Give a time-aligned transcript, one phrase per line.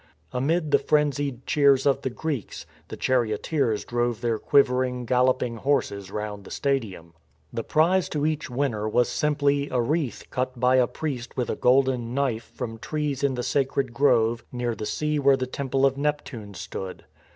[0.33, 6.43] Amid the frenzied cheers of the Greeks, the charioteers drove their quivering galloping horses round
[6.43, 7.13] the stadium.
[7.53, 11.55] The prize to each winner was simply a wreath cut by a priest with a
[11.55, 15.99] golden knife from trees in the sacred grove near the sea where the Temple of
[15.99, 17.05] Neptune stood.